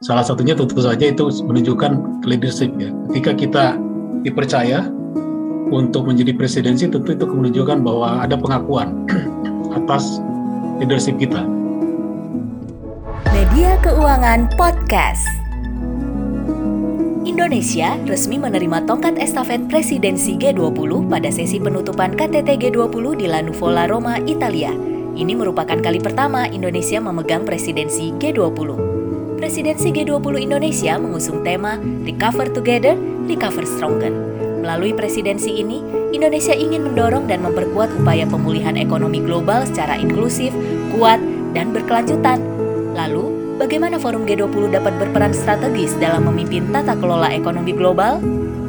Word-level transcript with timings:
Salah 0.00 0.24
satunya 0.24 0.56
tentu 0.56 0.80
saja 0.80 1.12
itu 1.12 1.28
menunjukkan 1.44 2.24
leadership 2.24 2.72
ya. 2.80 2.88
Ketika 3.12 3.36
kita 3.36 3.64
dipercaya 4.24 4.88
untuk 5.68 6.08
menjadi 6.08 6.32
presidensi 6.40 6.88
tentu 6.88 7.12
itu 7.12 7.28
menunjukkan 7.28 7.84
bahwa 7.84 8.24
ada 8.24 8.32
pengakuan 8.32 8.96
atas 9.76 10.24
leadership 10.80 11.20
kita. 11.20 11.44
Media 13.28 13.76
Keuangan 13.84 14.48
Podcast. 14.56 15.28
Indonesia 17.28 18.00
resmi 18.08 18.40
menerima 18.40 18.88
tongkat 18.88 19.20
estafet 19.20 19.68
presidensi 19.68 20.32
G20 20.40 21.12
pada 21.12 21.28
sesi 21.28 21.60
penutupan 21.60 22.16
KTT 22.16 22.56
G20 22.56 23.20
di 23.20 23.28
Lanuvola, 23.28 23.84
Roma, 23.84 24.16
Italia. 24.24 24.72
Ini 25.12 25.36
merupakan 25.36 25.76
kali 25.76 26.00
pertama 26.00 26.48
Indonesia 26.48 26.96
memegang 27.04 27.44
presidensi 27.44 28.16
G20. 28.16 28.89
Presidensi 29.40 29.88
G20 29.88 30.36
Indonesia 30.36 31.00
mengusung 31.00 31.40
tema 31.40 31.80
Recover 32.04 32.52
Together, 32.52 32.92
Recover 33.24 33.64
Stronger. 33.64 34.12
Melalui 34.60 34.92
presidensi 34.92 35.64
ini, 35.64 35.80
Indonesia 36.12 36.52
ingin 36.52 36.84
mendorong 36.84 37.24
dan 37.24 37.40
memperkuat 37.40 37.88
upaya 38.04 38.28
pemulihan 38.28 38.76
ekonomi 38.76 39.24
global 39.24 39.64
secara 39.64 39.96
inklusif, 39.96 40.52
kuat, 40.92 41.16
dan 41.56 41.72
berkelanjutan. 41.72 42.36
Lalu, 42.92 43.56
bagaimana 43.56 43.96
Forum 43.96 44.28
G20 44.28 44.76
dapat 44.76 44.92
berperan 45.00 45.32
strategis 45.32 45.96
dalam 45.96 46.28
memimpin 46.28 46.68
tata 46.68 46.92
kelola 47.00 47.32
ekonomi 47.32 47.72
global? 47.72 48.20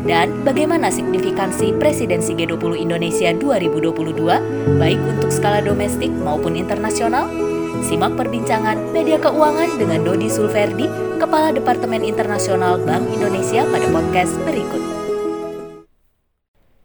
Dan 0.08 0.48
bagaimana 0.48 0.88
signifikansi 0.88 1.76
presidensi 1.84 2.32
G20 2.32 2.80
Indonesia 2.80 3.36
2022, 3.36 4.80
baik 4.80 5.00
untuk 5.20 5.36
skala 5.36 5.60
domestik 5.60 6.16
maupun 6.24 6.56
internasional? 6.56 7.41
Simak 7.82 8.14
perbincangan 8.14 8.94
media 8.94 9.18
keuangan 9.18 9.82
dengan 9.82 10.06
Dodi 10.06 10.30
Sulverdi, 10.30 10.86
Kepala 11.18 11.50
Departemen 11.50 12.06
Internasional 12.06 12.78
Bank 12.78 13.10
Indonesia 13.10 13.66
pada 13.66 13.90
podcast 13.90 14.38
berikut. 14.46 14.82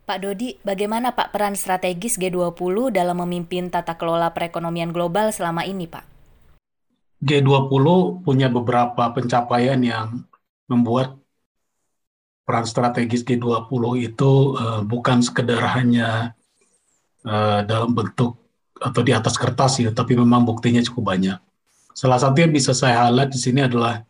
Pak 0.08 0.18
Dodi, 0.24 0.56
bagaimana 0.64 1.12
Pak 1.12 1.36
peran 1.36 1.52
strategis 1.52 2.16
G20 2.16 2.96
dalam 2.96 3.20
memimpin 3.20 3.68
tata 3.68 4.00
kelola 4.00 4.32
perekonomian 4.32 4.88
global 4.88 5.36
selama 5.36 5.68
ini, 5.68 5.84
Pak? 5.84 6.04
G20 7.20 7.86
punya 8.24 8.48
beberapa 8.48 9.12
pencapaian 9.12 9.76
yang 9.84 10.24
membuat 10.64 11.20
peran 12.48 12.64
strategis 12.64 13.20
G20 13.20 13.82
itu 14.00 14.32
uh, 14.56 14.80
bukan 14.80 15.20
sekedar 15.20 15.60
hanya 15.76 16.32
uh, 17.28 17.60
dalam 17.68 17.92
bentuk 17.92 18.45
atau 18.80 19.00
di 19.00 19.12
atas 19.12 19.40
kertas 19.40 19.80
ya, 19.80 19.90
tapi 19.92 20.16
memang 20.16 20.44
buktinya 20.44 20.80
cukup 20.84 21.16
banyak. 21.16 21.38
Salah 21.96 22.20
satu 22.20 22.36
yang 22.44 22.52
bisa 22.52 22.76
saya 22.76 23.08
highlight 23.08 23.32
di 23.32 23.40
sini 23.40 23.64
adalah 23.64 24.04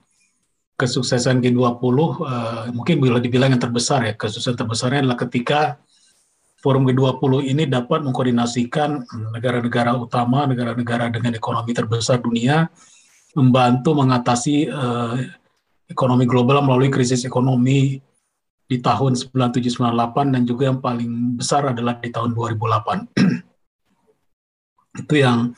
kesuksesan 0.76 1.40
G20, 1.40 1.62
uh, 1.62 2.04
eh, 2.04 2.64
mungkin 2.74 3.00
bila 3.00 3.22
dibilang 3.22 3.54
yang 3.54 3.62
terbesar 3.62 4.04
ya, 4.04 4.12
kesuksesan 4.18 4.58
terbesarnya 4.58 5.06
adalah 5.06 5.18
ketika 5.22 5.60
forum 6.60 6.84
G20 6.84 7.46
ini 7.46 7.64
dapat 7.70 8.02
mengkoordinasikan 8.02 9.06
negara-negara 9.32 9.94
utama, 9.96 10.44
negara-negara 10.50 11.08
dengan 11.14 11.32
ekonomi 11.38 11.72
terbesar 11.72 12.20
dunia, 12.20 12.68
membantu 13.38 13.94
mengatasi 13.96 14.68
uh, 14.68 15.16
ekonomi 15.86 16.26
global 16.26 16.60
melalui 16.66 16.90
krisis 16.90 17.22
ekonomi 17.22 18.02
di 18.66 18.82
tahun 18.82 19.14
9798 19.14 20.34
dan 20.34 20.42
juga 20.42 20.62
yang 20.74 20.82
paling 20.82 21.38
besar 21.38 21.70
adalah 21.70 22.02
di 22.02 22.10
tahun 22.10 22.34
2008. 22.34 23.14
itu 25.00 25.22
yang 25.22 25.52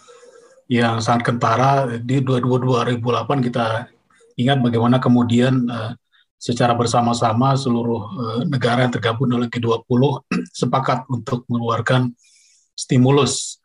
yang 0.68 1.00
sangat 1.00 1.32
kentara 1.32 1.96
di 1.96 2.20
2008 2.20 3.00
kita 3.40 3.88
ingat 4.36 4.58
bagaimana 4.60 5.00
kemudian 5.00 5.64
uh, 5.66 5.92
secara 6.36 6.76
bersama-sama 6.76 7.56
seluruh 7.56 8.02
uh, 8.14 8.40
negara 8.44 8.84
yang 8.84 8.92
tergabung 8.92 9.32
dalam 9.32 9.48
G20 9.48 9.82
sepakat 10.60 11.08
untuk 11.08 11.48
mengeluarkan 11.48 12.12
stimulus 12.76 13.58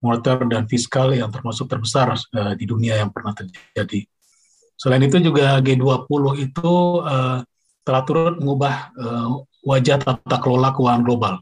moneter 0.00 0.44
dan 0.48 0.68
fiskal 0.68 1.12
yang 1.16 1.32
termasuk 1.32 1.66
terbesar 1.66 2.14
uh, 2.14 2.52
di 2.54 2.64
dunia 2.68 3.00
yang 3.00 3.10
pernah 3.10 3.34
terjadi. 3.34 4.06
Selain 4.76 5.02
itu 5.04 5.20
juga 5.20 5.60
G20 5.60 6.24
itu 6.40 6.72
uh, 7.04 7.40
telah 7.84 8.02
turut 8.04 8.36
mengubah 8.36 8.92
uh, 8.96 9.28
wajah 9.64 9.98
tata 10.00 10.36
kelola 10.40 10.72
keuangan 10.72 11.04
global 11.04 11.34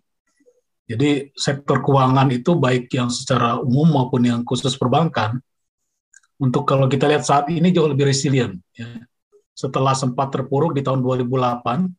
jadi 0.89 1.29
sektor 1.37 1.85
keuangan 1.85 2.33
itu 2.33 2.57
baik 2.57 2.89
yang 2.97 3.13
secara 3.13 3.61
umum 3.61 3.93
maupun 3.93 4.25
yang 4.25 4.41
khusus 4.41 4.73
perbankan, 4.81 5.37
untuk 6.41 6.65
kalau 6.65 6.89
kita 6.89 7.05
lihat 7.05 7.29
saat 7.29 7.53
ini 7.53 7.69
jauh 7.69 7.93
lebih 7.93 8.09
resilient. 8.09 8.57
Ya. 8.73 9.05
Setelah 9.53 9.93
sempat 9.93 10.33
terpuruk 10.33 10.73
di 10.73 10.81
tahun 10.81 11.05
2008, 11.05 11.93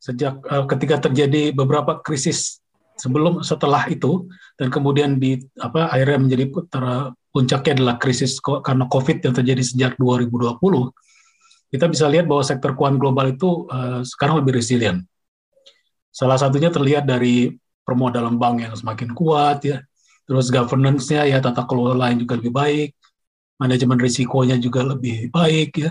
sejak 0.00 0.42
uh, 0.48 0.66
ketika 0.66 1.06
terjadi 1.06 1.54
beberapa 1.54 2.02
krisis 2.02 2.58
sebelum 2.96 3.44
setelah 3.46 3.86
itu 3.86 4.26
dan 4.56 4.72
kemudian 4.72 5.20
di 5.20 5.40
apa 5.60 5.92
akhirnya 5.92 6.18
menjadi 6.24 6.44
puncaknya 7.30 7.72
adalah 7.78 7.94
krisis 8.00 8.40
karena 8.40 8.90
COVID 8.90 9.28
yang 9.28 9.34
terjadi 9.36 9.62
sejak 9.62 9.92
2020, 10.00 10.56
kita 11.70 11.86
bisa 11.86 12.10
lihat 12.10 12.26
bahwa 12.26 12.42
sektor 12.42 12.74
keuangan 12.74 12.98
global 12.98 13.30
itu 13.30 13.70
uh, 13.70 14.02
sekarang 14.02 14.42
lebih 14.42 14.58
resilient. 14.58 15.04
Salah 16.10 16.40
satunya 16.40 16.74
terlihat 16.74 17.06
dari 17.06 17.54
permodalan 17.90 18.38
bank 18.38 18.62
yang 18.62 18.74
semakin 18.78 19.10
kuat 19.10 19.66
ya. 19.66 19.82
Terus 20.30 20.46
governance-nya 20.54 21.26
ya 21.26 21.42
tata 21.42 21.66
kelola 21.66 22.14
yang 22.14 22.22
juga 22.22 22.38
lebih 22.38 22.54
baik. 22.54 22.90
Manajemen 23.58 23.98
risikonya 23.98 24.62
juga 24.62 24.86
lebih 24.86 25.34
baik 25.34 25.70
ya. 25.82 25.90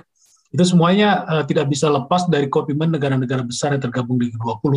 Itu 0.49 0.63
semuanya 0.63 1.27
uh, 1.27 1.43
tidak 1.43 1.67
bisa 1.67 1.91
lepas 1.91 2.25
dari 2.31 2.47
komitmen 2.47 2.95
negara-negara 2.95 3.43
besar 3.43 3.75
yang 3.75 3.83
tergabung 3.83 4.15
di 4.15 4.31
G20 4.31 4.73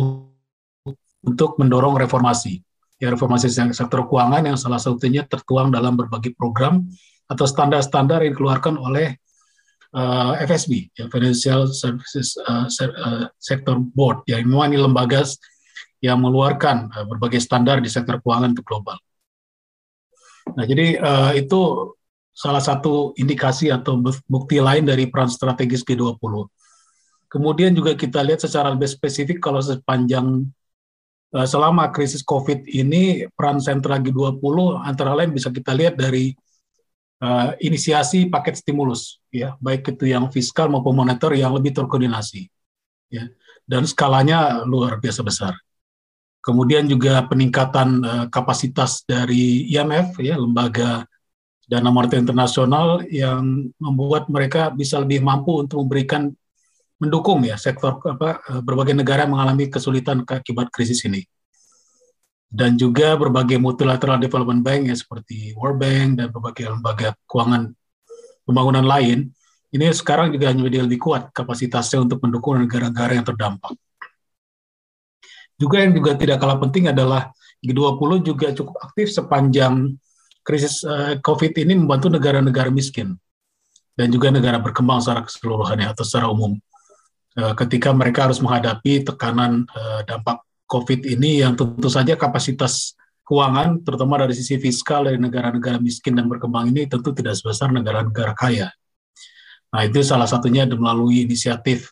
untuk 1.23 1.55
mendorong 1.57 1.95
reformasi. 1.95 2.59
Ya 2.99 3.09
reformasi 3.09 3.47
sektor 3.49 4.05
keuangan 4.05 4.43
yang 4.43 4.59
salah 4.59 4.77
satunya 4.77 5.23
tertuang 5.23 5.71
dalam 5.71 5.95
berbagai 5.95 6.35
program 6.35 6.83
atau 7.25 7.47
standar-standar 7.47 8.21
yang 8.21 8.35
dikeluarkan 8.35 8.75
oleh 8.77 9.15
uh, 9.95 10.35
eh, 10.37 10.45
FSB 10.45 10.93
ya 10.93 11.07
Financial 11.07 11.69
Services 11.71 12.35
uh, 12.45 12.67
Sector 13.39 13.79
Board. 13.95 14.27
Ya 14.27 14.41
ini 14.43 14.77
lembaga 14.77 15.23
yang 16.03 16.19
mengeluarkan 16.19 16.91
uh, 16.91 17.05
berbagai 17.07 17.39
standar 17.39 17.79
di 17.79 17.87
sektor 17.87 18.19
keuangan 18.19 18.51
untuk 18.51 18.67
global. 18.67 18.99
Nah, 20.51 20.67
jadi 20.67 20.99
uh, 20.99 21.31
itu 21.31 21.95
salah 22.35 22.59
satu 22.59 23.15
indikasi 23.15 23.71
atau 23.71 23.95
bukti 24.27 24.59
lain 24.59 24.83
dari 24.83 25.07
peran 25.07 25.31
strategis 25.31 25.87
G20. 25.87 26.49
Kemudian 27.31 27.71
juga 27.71 27.95
kita 27.95 28.19
lihat 28.19 28.43
secara 28.43 28.75
lebih 28.75 28.91
spesifik 28.91 29.39
kalau 29.39 29.63
sepanjang 29.63 30.43
uh, 31.31 31.47
selama 31.47 31.87
krisis 31.95 32.19
COVID 32.19 32.67
ini 32.67 33.31
peran 33.31 33.63
sentral 33.63 34.03
G20 34.03 34.83
antara 34.83 35.15
lain 35.15 35.31
bisa 35.31 35.49
kita 35.55 35.71
lihat 35.71 35.95
dari 35.95 36.35
uh, 37.23 37.55
inisiasi 37.63 38.27
paket 38.27 38.59
stimulus 38.59 39.23
ya, 39.31 39.55
baik 39.63 39.95
itu 39.95 40.11
yang 40.11 40.27
fiskal 40.27 40.67
maupun 40.67 40.99
moneter 40.99 41.31
yang 41.39 41.55
lebih 41.55 41.71
terkoordinasi 41.71 42.51
ya. 43.07 43.31
Dan 43.63 43.87
skalanya 43.87 44.67
luar 44.67 44.99
biasa 44.99 45.23
besar. 45.23 45.55
Kemudian 46.43 46.83
juga 46.91 47.23
peningkatan 47.23 47.89
uh, 48.03 48.25
kapasitas 48.27 49.07
dari 49.07 49.63
IMF 49.71 50.19
ya 50.19 50.35
lembaga 50.35 51.07
dana 51.63 51.87
moneter 51.87 52.19
internasional 52.19 53.01
yang 53.07 53.71
membuat 53.79 54.27
mereka 54.27 54.67
bisa 54.69 54.99
lebih 54.99 55.23
mampu 55.23 55.63
untuk 55.63 55.79
memberikan 55.87 56.27
mendukung 56.99 57.43
ya 57.43 57.55
sektor 57.59 57.99
apa 58.03 58.39
eh, 58.47 58.61
berbagai 58.63 58.95
negara 58.95 59.27
mengalami 59.27 59.67
kesulitan 59.67 60.23
akibat 60.23 60.71
krisis 60.71 61.03
ini. 61.07 61.23
Dan 62.53 62.77
juga 62.77 63.17
berbagai 63.17 63.57
multilateral 63.57 64.21
development 64.21 64.61
bank 64.61 64.81
ya 64.85 64.95
seperti 64.95 65.57
World 65.57 65.81
Bank 65.81 66.21
dan 66.21 66.27
berbagai 66.29 66.69
lembaga 66.69 67.17
keuangan 67.25 67.73
pembangunan 68.45 68.85
lain 68.85 69.33
ini 69.73 69.89
sekarang 69.89 70.29
juga 70.29 70.53
menjadi 70.53 70.85
lebih 70.85 71.01
kuat 71.01 71.33
kapasitasnya 71.33 72.05
untuk 72.05 72.21
mendukung 72.21 72.61
negara-negara 72.61 73.17
yang 73.17 73.25
terdampak. 73.25 73.73
Juga 75.57 75.85
yang 75.85 75.93
juga 75.93 76.17
tidak 76.17 76.41
kalah 76.41 76.57
penting 76.57 76.89
adalah 76.89 77.29
G20 77.63 78.11
juga 78.27 78.47
cukup 78.51 78.75
aktif 78.83 79.13
sepanjang 79.15 79.95
krisis 80.43 80.83
uh, 80.83 81.15
COVID 81.23 81.55
ini 81.63 81.73
membantu 81.79 82.11
negara-negara 82.11 82.67
miskin 82.67 83.15
dan 83.95 84.11
juga 84.11 84.29
negara 84.29 84.59
berkembang 84.59 84.99
secara 84.99 85.23
keseluruhannya 85.23 85.87
atau 85.95 86.03
secara 86.03 86.27
umum. 86.27 86.59
Uh, 87.33 87.55
ketika 87.57 87.89
mereka 87.95 88.29
harus 88.29 88.43
menghadapi 88.43 89.07
tekanan 89.07 89.65
uh, 89.71 90.03
dampak 90.05 90.43
COVID 90.67 91.07
ini 91.07 91.41
yang 91.41 91.55
tentu 91.55 91.87
saja 91.87 92.19
kapasitas 92.19 92.93
keuangan, 93.23 93.79
terutama 93.87 94.19
dari 94.19 94.35
sisi 94.35 94.59
fiskal 94.59 95.07
dari 95.07 95.15
negara-negara 95.15 95.79
miskin 95.79 96.19
dan 96.19 96.27
berkembang 96.27 96.75
ini 96.75 96.91
tentu 96.91 97.15
tidak 97.15 97.39
sebesar 97.39 97.71
negara-negara 97.71 98.35
kaya. 98.35 98.67
Nah 99.71 99.81
itu 99.87 100.03
salah 100.03 100.27
satunya 100.27 100.67
melalui 100.69 101.25
inisiatif 101.25 101.89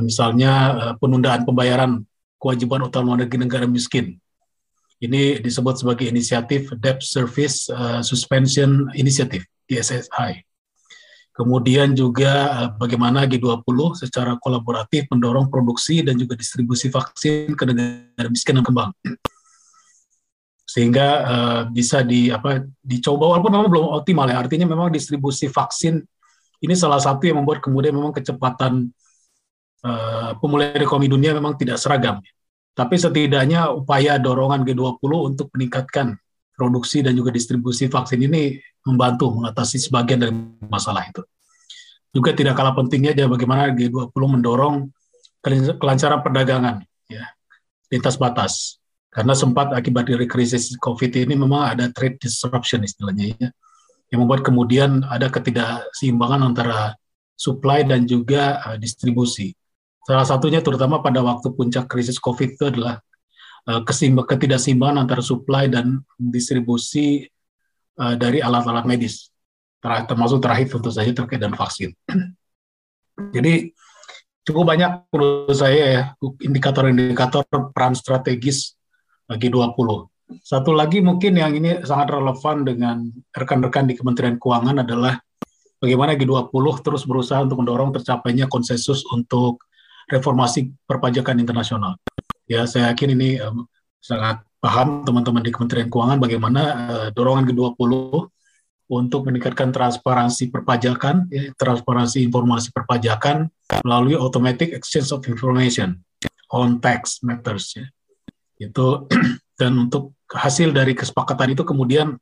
misalnya 0.00 0.74
penundaan 0.98 1.46
pembayaran 1.46 2.02
kewajiban 2.40 2.88
utama 2.88 3.14
negeri 3.20 3.44
negara 3.44 3.68
miskin. 3.68 4.16
Ini 5.00 5.40
disebut 5.40 5.80
sebagai 5.80 6.08
inisiatif 6.08 6.72
Debt 6.76 7.00
Service 7.00 7.68
uh, 7.72 8.00
Suspension 8.04 8.88
Initiative, 8.96 9.44
DSSI. 9.68 10.44
Kemudian 11.32 11.96
juga 11.96 12.32
uh, 12.52 12.68
bagaimana 12.76 13.24
G20 13.24 13.64
secara 13.96 14.36
kolaboratif 14.36 15.08
mendorong 15.08 15.48
produksi 15.48 16.04
dan 16.04 16.20
juga 16.20 16.36
distribusi 16.36 16.92
vaksin 16.92 17.56
ke 17.56 17.64
negara 17.64 18.28
miskin 18.28 18.60
dan 18.60 18.64
kembang. 18.64 18.92
Sehingga 20.68 21.08
uh, 21.24 21.60
bisa 21.72 22.04
di 22.04 22.28
apa 22.28 22.60
dicoba 22.84 23.36
walaupun 23.36 23.52
memang 23.56 23.68
belum 23.72 23.86
optimal 24.04 24.28
ya. 24.28 24.36
Artinya 24.36 24.68
memang 24.68 24.92
distribusi 24.92 25.48
vaksin 25.48 26.04
ini 26.60 26.76
salah 26.76 27.00
satu 27.00 27.24
yang 27.24 27.40
membuat 27.40 27.64
kemudian 27.64 27.96
memang 27.96 28.12
kecepatan 28.12 28.92
uh, 29.84 30.36
pemulihan 30.38 30.80
ekonomi 30.80 31.08
dunia 31.08 31.30
memang 31.36 31.56
tidak 31.56 31.80
seragam. 31.80 32.20
Tapi 32.74 32.96
setidaknya 32.96 33.74
upaya 33.74 34.16
dorongan 34.16 34.64
G20 34.64 35.12
untuk 35.34 35.52
meningkatkan 35.52 36.16
produksi 36.54 37.04
dan 37.04 37.16
juga 37.16 37.34
distribusi 37.34 37.88
vaksin 37.88 38.20
ini 38.24 38.56
membantu 38.86 39.32
mengatasi 39.32 39.76
sebagian 39.80 40.20
dari 40.20 40.32
masalah 40.68 41.04
itu. 41.08 41.24
Juga 42.10 42.34
tidak 42.34 42.58
kalah 42.58 42.74
pentingnya 42.74 43.14
adalah 43.14 43.36
bagaimana 43.36 43.62
G20 43.76 44.12
mendorong 44.14 44.88
kelancaran 45.78 46.20
perdagangan 46.20 46.76
ya 47.08 47.24
lintas 47.90 48.16
batas. 48.16 48.76
Karena 49.10 49.34
sempat 49.34 49.74
akibat 49.74 50.06
dari 50.06 50.30
krisis 50.30 50.70
COVID 50.78 51.26
ini 51.26 51.34
memang 51.34 51.74
ada 51.74 51.90
trade 51.90 52.22
disruption 52.22 52.86
istilahnya 52.86 53.34
ya 53.34 53.50
yang 54.10 54.26
membuat 54.26 54.42
kemudian 54.42 55.06
ada 55.06 55.30
ketidakseimbangan 55.30 56.42
antara 56.42 56.94
supply 57.38 57.86
dan 57.86 58.04
juga 58.04 58.58
uh, 58.66 58.76
distribusi. 58.76 59.54
Salah 60.10 60.26
satunya 60.26 60.58
terutama 60.58 60.98
pada 60.98 61.22
waktu 61.22 61.54
puncak 61.54 61.86
krisis 61.86 62.18
COVID 62.18 62.58
itu 62.58 62.64
adalah 62.66 62.98
uh, 63.70 63.78
ketidakseimbangan 64.26 65.06
antara 65.06 65.22
supply 65.22 65.70
dan 65.70 66.02
distribusi 66.18 67.30
uh, 67.94 68.18
dari 68.18 68.42
alat-alat 68.42 68.90
medis, 68.90 69.30
termasuk 69.78 70.42
terakhir 70.42 70.66
tentu 70.74 70.90
saja 70.90 71.14
terkait 71.14 71.38
dengan 71.38 71.54
vaksin. 71.54 71.94
Jadi 73.38 73.70
cukup 74.42 74.74
banyak 74.74 75.14
menurut 75.14 75.54
saya 75.54 75.84
ya 75.86 76.02
indikator-indikator 76.42 77.46
peran 77.70 77.94
strategis 77.94 78.74
bagi 79.30 79.46
20 79.46 80.10
satu 80.42 80.74
lagi 80.74 80.98
mungkin 81.04 81.38
yang 81.38 81.54
ini 81.54 81.86
sangat 81.86 82.18
relevan 82.18 82.66
dengan 82.66 82.96
rekan-rekan 83.30 83.86
di 83.86 83.94
Kementerian 83.94 84.38
Keuangan 84.42 84.82
adalah 84.82 85.18
bagaimana 85.78 86.14
G20 86.14 86.64
terus 86.82 87.02
berusaha 87.06 87.42
untuk 87.42 87.62
mendorong 87.62 87.94
tercapainya 87.94 88.46
konsensus 88.46 89.02
untuk 89.10 89.69
reformasi 90.10 90.74
perpajakan 90.84 91.38
internasional. 91.38 91.94
Ya, 92.50 92.66
saya 92.66 92.90
yakin 92.90 93.14
ini 93.14 93.38
um, 93.38 93.70
sangat 94.02 94.42
paham 94.58 95.06
teman-teman 95.06 95.40
di 95.40 95.54
Kementerian 95.54 95.86
Keuangan 95.86 96.18
bagaimana 96.18 96.62
uh, 96.90 97.08
dorongan 97.14 97.46
G20 97.46 97.92
untuk 98.90 99.30
meningkatkan 99.30 99.70
transparansi 99.70 100.50
perpajakan, 100.50 101.30
ya, 101.30 101.54
transparansi 101.54 102.26
informasi 102.26 102.74
perpajakan 102.74 103.46
melalui 103.86 104.18
automatic 104.18 104.74
exchange 104.74 105.14
of 105.14 105.22
information 105.30 106.02
on 106.50 106.82
tax 106.82 107.22
matters. 107.22 107.78
Ya. 107.78 107.86
Itu 108.58 109.06
dan 109.60 109.78
untuk 109.78 110.18
hasil 110.26 110.74
dari 110.74 110.98
kesepakatan 110.98 111.54
itu 111.54 111.62
kemudian 111.62 112.18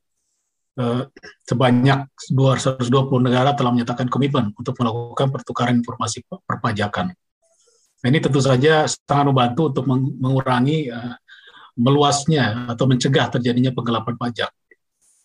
eh, 0.77 1.03
sebanyak 1.49 2.05
220 2.29 2.85
negara 3.25 3.57
telah 3.57 3.73
menyatakan 3.73 4.05
komitmen 4.05 4.53
untuk 4.53 4.77
melakukan 4.77 5.33
pertukaran 5.33 5.81
informasi 5.81 6.21
perpajakan. 6.45 7.17
Nah, 7.99 8.07
ini 8.07 8.19
tentu 8.23 8.39
saja 8.39 8.87
sangat 8.87 9.25
membantu 9.27 9.61
untuk 9.75 9.83
mengurangi 9.91 10.87
eh, 10.87 11.15
meluasnya 11.75 12.71
atau 12.71 12.87
mencegah 12.87 13.27
terjadinya 13.31 13.71
penggelapan 13.75 14.15
pajak. 14.15 14.51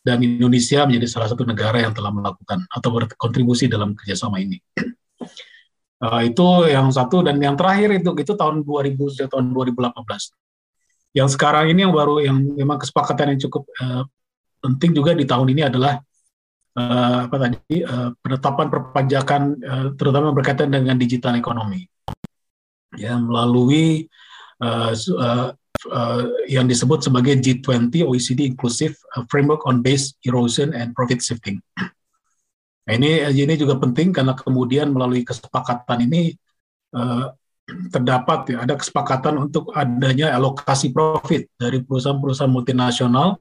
Dan 0.05 0.21
Indonesia 0.21 0.85
menjadi 0.85 1.07
salah 1.09 1.33
satu 1.33 1.49
negara 1.49 1.81
yang 1.81 1.97
telah 1.97 2.13
melakukan 2.13 2.69
atau 2.69 2.89
berkontribusi 2.93 3.73
dalam 3.73 3.97
kerjasama 3.97 4.37
ini. 4.37 4.61
Uh, 5.97 6.21
itu 6.29 6.69
yang 6.69 6.93
satu 6.93 7.25
dan 7.25 7.41
yang 7.41 7.57
terakhir 7.57 7.97
itu 7.97 8.13
itu 8.21 8.33
tahun 8.37 8.61
2000 8.69 9.33
tahun 9.33 9.45
2018 9.57 10.05
yang 11.15 11.31
sekarang 11.31 11.71
ini 11.71 11.87
yang 11.87 11.95
baru 11.95 12.21
yang 12.21 12.37
memang 12.43 12.83
kesepakatan 12.83 13.33
yang 13.33 13.41
cukup 13.49 13.71
uh, 13.79 14.03
penting 14.61 14.93
juga 14.93 15.15
di 15.15 15.23
tahun 15.23 15.47
ini 15.55 15.63
adalah 15.71 16.03
uh, 16.75 17.31
apa 17.31 17.37
tadi 17.39 17.81
uh, 17.87 18.11
penetapan 18.19 18.67
perpajakan 18.67 19.43
uh, 19.63 19.87
terutama 19.95 20.35
berkaitan 20.35 20.75
dengan 20.75 20.99
digital 20.99 21.39
ekonomi 21.39 21.87
ya 22.99 23.19
melalui 23.19 24.07
uh, 24.63 24.93
uh, 24.95 25.49
uh, 25.91 26.23
yang 26.47 26.67
disebut 26.71 27.05
sebagai 27.05 27.39
G20 27.41 28.07
OECD 28.07 28.47
Inclusive 28.49 28.95
Framework 29.29 29.67
on 29.67 29.83
Base 29.83 30.15
Erosion 30.25 30.73
and 30.73 30.95
Profit 30.95 31.21
Shifting. 31.21 31.59
Nah, 32.85 32.93
ini 32.93 33.25
ini 33.33 33.55
juga 33.57 33.81
penting 33.81 34.13
karena 34.13 34.37
kemudian 34.37 34.93
melalui 34.93 35.25
kesepakatan 35.25 36.05
ini 36.05 36.37
uh, 36.93 37.33
terdapat 37.65 38.53
ya, 38.53 38.57
ada 38.61 38.77
kesepakatan 38.77 39.41
untuk 39.49 39.73
adanya 39.73 40.37
alokasi 40.37 40.93
profit 40.93 41.49
dari 41.57 41.81
perusahaan-perusahaan 41.81 42.53
multinasional 42.53 43.41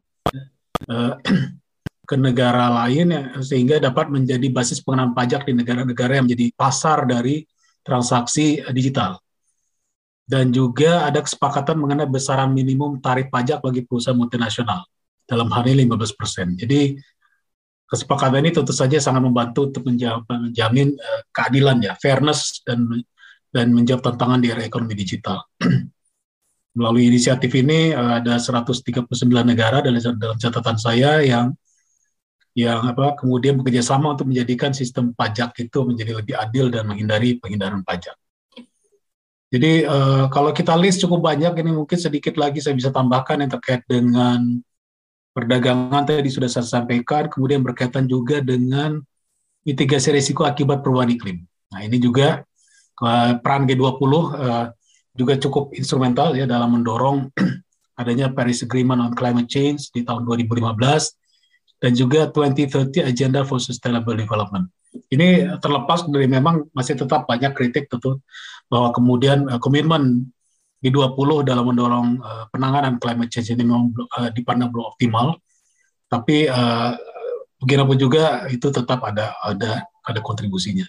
ke 2.10 2.16
negara 2.16 2.72
lain 2.84 3.12
ya, 3.12 3.24
sehingga 3.44 3.84
dapat 3.84 4.08
menjadi 4.12 4.48
basis 4.48 4.80
pengenaan 4.80 5.12
pajak 5.12 5.44
di 5.44 5.56
negara-negara 5.56 6.20
yang 6.20 6.26
menjadi 6.28 6.56
pasar 6.56 7.04
dari 7.04 7.44
transaksi 7.84 8.64
digital. 8.72 9.20
Dan 10.24 10.56
juga 10.56 11.04
ada 11.04 11.20
kesepakatan 11.20 11.76
mengenai 11.76 12.08
besaran 12.08 12.56
minimum 12.56 13.04
tarif 13.04 13.28
pajak 13.28 13.60
bagi 13.60 13.84
perusahaan 13.84 14.16
multinasional 14.16 14.88
dalam 15.28 15.52
hal 15.52 15.68
ini 15.68 15.84
15%. 15.84 16.60
Jadi 16.64 16.96
kesepakatan 17.88 18.40
ini 18.42 18.52
tentu 18.56 18.72
saja 18.72 18.98
sangat 19.04 19.22
membantu 19.22 19.68
untuk 19.68 19.84
menjamin 19.86 20.96
uh, 20.96 21.22
keadilan 21.36 21.78
ya, 21.84 21.94
fairness 22.00 22.64
dan 22.64 22.88
dan 23.54 23.70
menjawab 23.70 24.02
tantangan 24.02 24.42
di 24.42 24.50
era 24.50 24.66
ekonomi 24.66 24.98
digital. 24.98 25.46
Melalui 26.78 27.06
inisiatif 27.06 27.54
ini 27.54 27.94
eh, 27.94 28.14
ada 28.18 28.42
139 28.42 29.06
negara 29.46 29.86
dalam, 29.86 30.02
dalam 30.18 30.38
catatan 30.42 30.78
saya 30.82 31.22
yang 31.22 31.54
yang 32.54 32.86
apa 32.86 33.18
kemudian 33.18 33.58
bekerja 33.62 33.82
sama 33.82 34.14
untuk 34.14 34.30
menjadikan 34.30 34.74
sistem 34.74 35.14
pajak 35.14 35.58
itu 35.58 35.80
menjadi 35.86 36.22
lebih 36.22 36.38
adil 36.38 36.70
dan 36.70 36.86
menghindari 36.86 37.38
penghindaran 37.38 37.82
pajak. 37.86 38.14
Jadi 39.54 39.86
uh, 39.86 40.26
kalau 40.34 40.50
kita 40.50 40.74
list 40.74 41.06
cukup 41.06 41.30
banyak 41.30 41.54
ini 41.62 41.78
mungkin 41.78 41.94
sedikit 42.02 42.42
lagi 42.42 42.58
saya 42.58 42.74
bisa 42.74 42.90
tambahkan 42.90 43.46
yang 43.46 43.54
terkait 43.54 43.86
dengan 43.86 44.42
perdagangan 45.30 46.10
tadi 46.10 46.26
sudah 46.34 46.50
saya 46.50 46.66
sampaikan, 46.66 47.30
kemudian 47.30 47.62
berkaitan 47.62 48.10
juga 48.10 48.42
dengan 48.42 48.98
mitigasi 49.62 50.10
risiko 50.10 50.42
akibat 50.42 50.82
perubahan 50.82 51.14
iklim. 51.14 51.46
Nah 51.70 51.86
ini 51.86 52.02
juga 52.02 52.42
peran 53.46 53.70
G20 53.70 54.02
uh, 54.02 54.68
juga 55.14 55.34
cukup 55.38 55.78
instrumental 55.78 56.34
ya 56.34 56.50
dalam 56.50 56.74
mendorong 56.74 57.30
adanya 58.02 58.34
Paris 58.34 58.66
Agreement 58.66 59.06
on 59.06 59.14
Climate 59.14 59.46
Change 59.46 59.94
di 59.94 60.02
tahun 60.02 60.26
2015 60.26 60.74
dan 61.78 61.92
juga 61.94 62.26
2030 62.26 63.06
Agenda 63.06 63.46
for 63.46 63.62
Sustainable 63.62 64.18
Development. 64.18 64.66
Ini 64.94 65.58
terlepas 65.58 66.06
dari 66.06 66.30
memang 66.30 66.70
masih 66.74 66.94
tetap 66.98 67.26
banyak 67.26 67.54
kritik 67.58 67.90
tentu 67.90 68.22
bahwa 68.70 68.94
kemudian 68.94 69.50
uh, 69.50 69.58
komitmen 69.58 70.30
G20 70.84 71.48
dalam 71.48 71.66
mendorong 71.66 72.08
uh, 72.20 72.46
penanganan 72.54 73.00
climate 73.02 73.32
change 73.32 73.56
ini 73.56 73.64
memang 73.66 73.94
uh, 73.94 74.30
dipandang 74.30 74.70
belum 74.70 74.94
optimal, 74.94 75.40
tapi 76.12 76.46
uh, 76.46 76.94
bagaimanapun 77.64 77.98
juga 77.98 78.46
itu 78.52 78.68
tetap 78.68 79.00
ada 79.08 79.34
ada 79.42 79.88
ada 80.04 80.20
kontribusinya. 80.20 80.84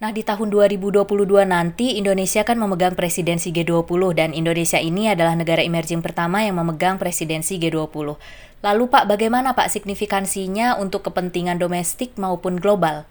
Nah, 0.00 0.16
di 0.16 0.24
tahun 0.24 0.48
2022 0.48 1.04
nanti 1.44 2.00
Indonesia 2.00 2.40
akan 2.40 2.64
memegang 2.64 2.96
presidensi 2.96 3.52
G20 3.52 4.16
dan 4.16 4.32
Indonesia 4.32 4.80
ini 4.80 5.12
adalah 5.12 5.36
negara 5.36 5.60
emerging 5.60 6.00
pertama 6.00 6.40
yang 6.40 6.56
memegang 6.56 6.96
presidensi 6.96 7.60
G20. 7.60 8.16
Lalu 8.64 8.84
Pak, 8.88 9.04
bagaimana 9.04 9.52
Pak 9.52 9.68
signifikansinya 9.68 10.80
untuk 10.80 11.04
kepentingan 11.04 11.60
domestik 11.60 12.16
maupun 12.16 12.56
global? 12.56 13.04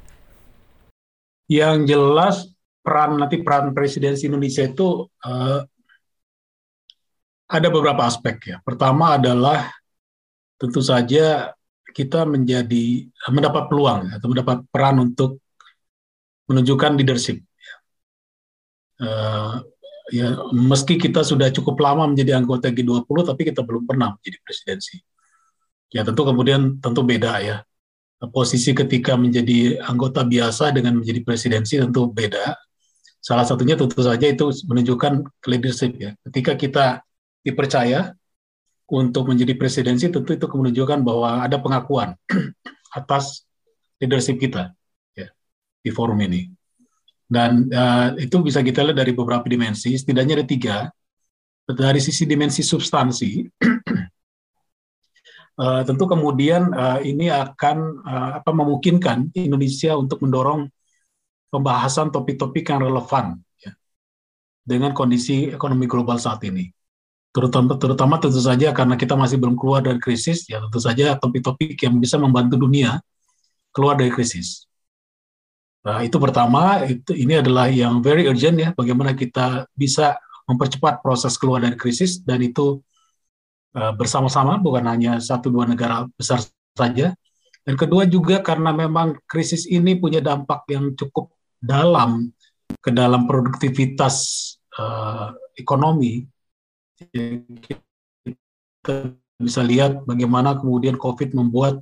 Yang 1.46 1.94
jelas 1.94 2.36
peran 2.82 3.22
nanti 3.22 3.38
peran 3.46 3.70
presidensi 3.78 4.26
Indonesia 4.26 4.66
itu 4.66 5.06
uh, 5.06 5.62
ada 7.54 7.68
beberapa 7.70 8.10
aspek 8.10 8.50
ya. 8.50 8.58
Pertama 8.66 9.14
adalah 9.22 9.70
tentu 10.58 10.82
saja 10.82 11.54
kita 11.94 12.26
menjadi 12.26 13.06
mendapat 13.30 13.70
peluang 13.70 14.10
atau 14.10 14.26
mendapat 14.26 14.66
peran 14.74 15.06
untuk 15.06 15.38
menunjukkan 16.50 16.98
leadership. 16.98 17.46
Uh, 19.00 19.64
ya 20.12 20.36
meski 20.52 21.00
kita 21.00 21.22
sudah 21.24 21.54
cukup 21.54 21.80
lama 21.80 22.10
menjadi 22.10 22.36
anggota 22.36 22.74
G20 22.74 23.08
tapi 23.24 23.42
kita 23.48 23.62
belum 23.64 23.86
pernah 23.86 24.18
menjadi 24.18 24.38
presidensi. 24.42 24.98
Ya 25.94 26.02
tentu 26.02 26.26
kemudian 26.26 26.82
tentu 26.82 27.06
beda 27.06 27.40
ya. 27.40 27.58
Posisi 28.36 28.76
ketika 28.76 29.16
menjadi 29.16 29.80
anggota 29.80 30.28
biasa 30.28 30.76
dengan 30.76 31.00
menjadi 31.00 31.24
presidensi 31.24 31.80
tentu 31.80 32.10
beda. 32.12 32.58
Salah 33.24 33.48
satunya 33.48 33.80
tentu 33.80 34.02
saja 34.04 34.28
itu 34.28 34.52
menunjukkan 34.68 35.24
leadership 35.48 35.96
ya. 35.96 36.12
Ketika 36.28 36.60
kita 36.60 36.86
dipercaya 37.46 38.12
untuk 38.90 39.30
menjadi 39.30 39.54
presidensi 39.56 40.10
tentu 40.10 40.34
itu 40.34 40.46
menunjukkan 40.50 41.00
bahwa 41.06 41.46
ada 41.46 41.62
pengakuan 41.62 42.18
atas 43.00 43.46
leadership 44.02 44.42
kita 44.42 44.74
di 45.80 45.92
forum 45.92 46.20
ini. 46.24 46.48
Dan 47.30 47.70
uh, 47.70 48.18
itu 48.18 48.42
bisa 48.42 48.66
kita 48.66 48.82
lihat 48.82 48.98
dari 48.98 49.14
beberapa 49.14 49.46
dimensi, 49.46 49.94
setidaknya 49.94 50.42
ada 50.42 50.48
tiga. 50.48 50.78
Dari 51.70 52.02
sisi 52.02 52.26
dimensi 52.26 52.66
substansi, 52.66 53.46
uh, 55.62 55.82
tentu 55.88 56.10
kemudian 56.10 56.74
uh, 56.74 56.98
ini 57.06 57.30
akan 57.30 57.78
uh, 58.02 58.32
apa 58.42 58.50
memungkinkan 58.50 59.38
Indonesia 59.38 59.94
untuk 59.94 60.26
mendorong 60.26 60.66
pembahasan 61.54 62.10
topik-topik 62.10 62.66
yang 62.74 62.90
relevan 62.90 63.38
ya, 63.62 63.78
dengan 64.66 64.98
kondisi 64.98 65.54
ekonomi 65.54 65.86
global 65.86 66.18
saat 66.18 66.42
ini 66.50 66.74
terutama 67.30 67.78
terutama 67.78 68.18
tentu 68.18 68.42
saja 68.42 68.74
karena 68.74 68.98
kita 68.98 69.14
masih 69.14 69.38
belum 69.38 69.54
keluar 69.54 69.86
dari 69.86 70.02
krisis 70.02 70.50
ya 70.50 70.58
tentu 70.66 70.82
saja 70.82 71.14
topik-topik 71.18 71.78
yang 71.78 72.02
bisa 72.02 72.18
membantu 72.18 72.58
dunia 72.58 72.98
keluar 73.70 73.98
dari 73.98 74.10
krisis. 74.10 74.69
Nah, 75.80 76.04
itu 76.04 76.18
pertama 76.20 76.84
itu 76.84 77.16
ini 77.16 77.40
adalah 77.40 77.72
yang 77.72 78.04
very 78.04 78.28
urgent 78.28 78.60
ya 78.60 78.70
bagaimana 78.76 79.16
kita 79.16 79.64
bisa 79.72 80.20
mempercepat 80.50 81.00
proses 81.00 81.40
keluar 81.40 81.64
dari 81.64 81.80
krisis 81.80 82.20
dan 82.20 82.44
itu 82.44 82.84
uh, 83.78 83.94
bersama-sama 83.96 84.60
bukan 84.60 84.84
hanya 84.90 85.22
satu 85.24 85.48
dua 85.48 85.70
negara 85.70 86.04
besar 86.20 86.44
saja. 86.76 87.16
Dan 87.64 87.76
kedua 87.78 88.10
juga 88.10 88.42
karena 88.42 88.74
memang 88.74 89.20
krisis 89.30 89.70
ini 89.70 89.96
punya 89.96 90.20
dampak 90.20 90.66
yang 90.74 90.96
cukup 90.98 91.32
dalam 91.60 92.32
ke 92.80 92.90
dalam 92.90 93.28
produktivitas 93.28 94.16
uh, 94.80 95.36
ekonomi 95.60 96.28
kita 98.80 98.94
bisa 99.40 99.62
lihat 99.64 100.04
bagaimana 100.04 100.60
kemudian 100.60 101.00
COVID 101.00 101.32
membuat 101.32 101.80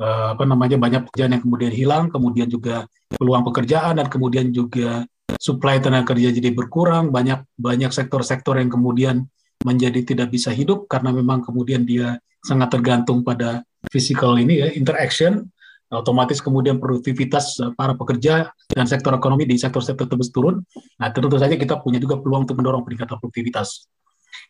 uh, 0.00 0.36
apa 0.36 0.44
namanya 0.44 0.76
banyak 0.76 1.08
pekerjaan 1.10 1.36
yang 1.36 1.42
kemudian 1.42 1.72
hilang, 1.72 2.04
kemudian 2.08 2.48
juga 2.48 2.84
peluang 3.12 3.44
pekerjaan 3.46 4.00
dan 4.00 4.06
kemudian 4.08 4.50
juga 4.50 5.04
supply 5.36 5.78
tenaga 5.82 6.14
kerja 6.14 6.32
jadi 6.32 6.50
berkurang, 6.52 7.12
banyak 7.12 7.44
banyak 7.56 7.90
sektor-sektor 7.92 8.56
yang 8.56 8.72
kemudian 8.72 9.28
menjadi 9.64 10.00
tidak 10.04 10.28
bisa 10.32 10.52
hidup 10.52 10.86
karena 10.86 11.10
memang 11.10 11.42
kemudian 11.42 11.82
dia 11.82 12.20
sangat 12.44 12.78
tergantung 12.78 13.26
pada 13.26 13.64
physical 13.90 14.38
ini 14.38 14.62
ya 14.62 14.68
interaction 14.76 15.50
otomatis 15.90 16.42
kemudian 16.42 16.82
produktivitas 16.82 17.62
para 17.78 17.94
pekerja 17.94 18.50
dan 18.66 18.84
sektor 18.90 19.14
ekonomi 19.14 19.46
di 19.46 19.54
sektor-sektor 19.54 20.10
tersebut 20.10 20.30
turun. 20.34 20.56
Nah, 20.98 21.14
tentu 21.14 21.38
saja 21.38 21.54
kita 21.54 21.78
punya 21.78 22.02
juga 22.02 22.18
peluang 22.18 22.42
untuk 22.42 22.58
mendorong 22.58 22.82
peningkatan 22.82 23.22
produktivitas. 23.22 23.86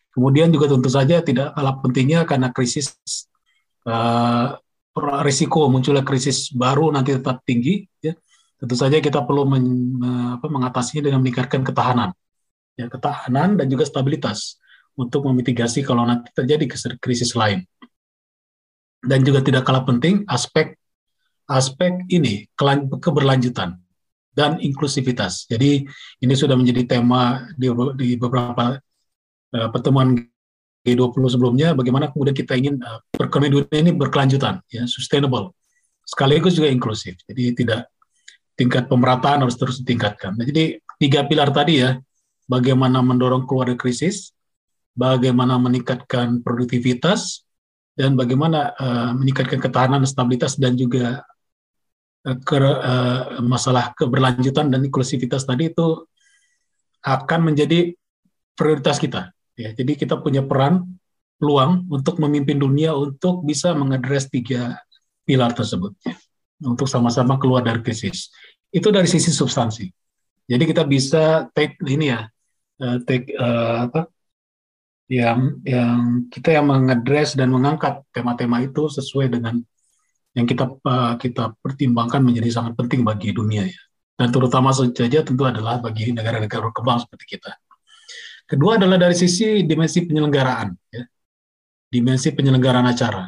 Kemudian 0.09 0.49
juga 0.49 0.73
tentu 0.73 0.89
saja 0.89 1.21
tidak 1.21 1.53
kalah 1.53 1.77
pentingnya 1.77 2.25
karena 2.25 2.49
krisis 2.49 2.97
uh, 3.85 4.57
risiko 5.23 5.67
munculnya 5.69 6.03
krisis 6.03 6.51
baru 6.53 6.89
nanti 6.91 7.15
tetap 7.15 7.43
tinggi. 7.43 7.85
Ya. 8.01 8.13
Tentu 8.57 8.73
saja 8.73 8.97
kita 8.97 9.21
perlu 9.21 9.45
men, 9.45 9.65
apa, 10.33 10.49
mengatasinya 10.49 11.05
dengan 11.05 11.21
meningkatkan 11.21 11.61
ketahanan, 11.61 12.09
ya, 12.73 12.89
ketahanan 12.89 13.53
dan 13.53 13.69
juga 13.69 13.85
stabilitas 13.85 14.57
untuk 14.97 15.29
memitigasi 15.29 15.85
kalau 15.85 16.09
nanti 16.09 16.33
terjadi 16.33 16.65
krisis 16.97 17.37
lain. 17.37 17.61
Dan 18.97 19.21
juga 19.21 19.45
tidak 19.45 19.61
kalah 19.61 19.85
penting 19.85 20.25
aspek 20.25 20.73
aspek 21.47 22.03
ini 22.11 22.49
keberlanjutan 22.99 23.77
dan 24.37 24.61
inklusivitas. 24.61 25.49
Jadi 25.49 25.85
ini 26.21 26.33
sudah 26.37 26.53
menjadi 26.53 26.97
tema 26.97 27.49
di, 27.57 27.69
di 27.97 28.13
beberapa 28.19 28.77
uh, 29.53 29.69
pertemuan 29.73 30.17
G20 30.87 31.23
sebelumnya 31.27 31.75
bagaimana 31.75 32.07
kemudian 32.07 32.35
kita 32.35 32.55
ingin 32.55 32.79
uh, 32.79 33.03
dunia 33.51 33.77
ini 33.83 33.91
berkelanjutan 33.91 34.63
ya 34.71 34.87
sustainable 34.87 35.51
sekaligus 36.07 36.55
juga 36.55 36.71
inklusif. 36.71 37.19
Jadi 37.27 37.51
tidak 37.51 37.91
tingkat 38.55 38.87
pemerataan 38.87 39.43
harus 39.43 39.59
terus 39.59 39.83
ditingkatkan. 39.83 40.39
Nah, 40.39 40.47
jadi 40.47 40.79
tiga 40.97 41.27
pilar 41.27 41.51
tadi 41.51 41.83
ya 41.83 41.99
bagaimana 42.47 43.03
mendorong 43.03 43.43
keluar 43.43 43.69
dari 43.69 43.77
krisis 43.77 44.31
bagaimana 44.97 45.59
meningkatkan 45.61 46.41
produktivitas 46.41 47.45
dan 47.93 48.17
bagaimana 48.17 48.73
uh, 48.79 49.11
meningkatkan 49.13 49.61
ketahanan 49.61 50.07
stabilitas 50.07 50.57
dan 50.57 50.73
juga 50.73 51.21
uh, 52.25 52.37
ke, 52.41 52.57
uh, 52.57 53.43
masalah 53.45 53.93
keberlanjutan 53.93 54.73
dan 54.73 54.81
inklusivitas 54.81 55.45
tadi 55.45 55.69
itu 55.69 56.07
akan 57.05 57.53
menjadi 57.53 57.93
prioritas 58.57 58.97
kita 58.97 59.36
Ya, 59.57 59.73
jadi 59.73 59.97
kita 59.97 60.21
punya 60.21 60.45
peran 60.45 60.85
peluang 61.41 61.89
untuk 61.89 62.21
memimpin 62.21 62.61
dunia 62.61 62.93
untuk 62.93 63.41
bisa 63.41 63.73
mengadres 63.73 64.29
tiga 64.29 64.77
pilar 65.25 65.53
tersebut 65.53 65.97
ya, 66.05 66.13
untuk 66.61 66.85
sama-sama 66.85 67.41
keluar 67.41 67.65
dari 67.65 67.81
krisis. 67.81 68.29
Itu 68.69 68.93
dari 68.93 69.09
sisi 69.09 69.33
substansi. 69.33 69.85
Jadi 70.47 70.63
kita 70.63 70.85
bisa 70.85 71.49
take 71.57 71.75
ini 71.89 72.13
ya, 72.13 72.21
uh, 72.85 72.97
take 73.03 73.33
uh, 73.33 73.89
apa 73.89 74.07
yang 75.09 75.57
yang 75.65 76.27
kita 76.29 76.53
yang 76.53 76.69
mengadres 76.69 77.33
dan 77.33 77.49
mengangkat 77.49 78.05
tema-tema 78.13 78.61
itu 78.61 78.87
sesuai 78.93 79.33
dengan 79.33 79.57
yang 80.37 80.45
kita 80.45 80.69
uh, 80.69 81.17
kita 81.17 81.57
pertimbangkan 81.65 82.21
menjadi 82.21 82.61
sangat 82.61 82.77
penting 82.77 83.01
bagi 83.01 83.33
dunia 83.33 83.65
ya. 83.65 83.81
Dan 84.17 84.33
terutama 84.33 84.73
saja 84.73 85.21
tentu 85.21 85.43
adalah 85.45 85.81
bagi 85.81 86.13
negara-negara 86.13 86.69
berkembang 86.69 87.01
seperti 87.01 87.37
kita. 87.37 87.57
Kedua 88.47 88.79
adalah 88.79 88.95
dari 88.95 89.11
sisi 89.11 89.67
dimensi 89.67 90.07
penyelenggaraan, 90.07 90.71
ya. 90.87 91.03
dimensi 91.91 92.31
penyelenggaraan 92.31 92.87
acara. 92.87 93.27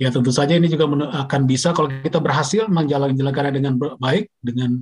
Ya 0.00 0.08
tentu 0.08 0.32
saja 0.32 0.56
ini 0.56 0.72
juga 0.72 0.88
akan 1.26 1.40
bisa 1.44 1.76
kalau 1.76 1.92
kita 1.92 2.16
berhasil 2.16 2.64
menjalankan 2.70 3.52
dengan 3.52 3.76
baik, 3.76 4.32
dengan 4.40 4.80